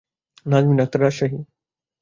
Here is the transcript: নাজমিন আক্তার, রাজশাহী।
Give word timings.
নাজমিন 0.45 0.79
আক্তার, 0.83 1.01
রাজশাহী। 1.03 1.39